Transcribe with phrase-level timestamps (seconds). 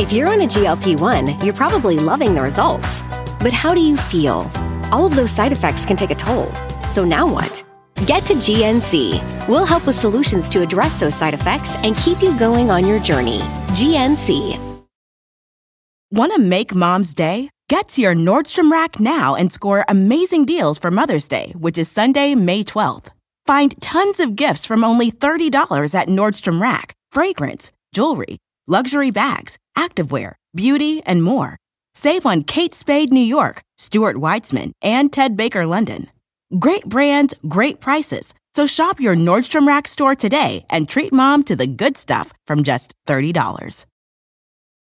[0.00, 3.02] If you're on a GLP 1, you're probably loving the results.
[3.38, 4.50] But how do you feel?
[4.90, 6.50] All of those side effects can take a toll.
[6.88, 7.62] So now what?
[8.06, 9.46] Get to GNC.
[9.46, 12.98] We'll help with solutions to address those side effects and keep you going on your
[12.98, 13.40] journey.
[13.76, 14.58] GNC.
[16.10, 17.50] Want to make mom's day?
[17.68, 21.90] Get to your Nordstrom Rack now and score amazing deals for Mother's Day, which is
[21.90, 23.08] Sunday, May 12th.
[23.44, 30.34] Find tons of gifts from only $30 at Nordstrom Rack fragrance, jewelry, luxury bags, activewear,
[30.54, 31.56] beauty, and more.
[31.94, 36.08] Save on Kate Spade New York, Stuart Weitzman, and Ted Baker London.
[36.58, 38.34] Great brands, great prices.
[38.54, 42.64] So shop your Nordstrom Rack store today and treat mom to the good stuff from
[42.64, 43.86] just $30.